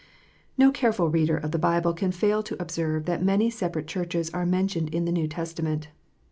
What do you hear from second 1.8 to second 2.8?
can fail to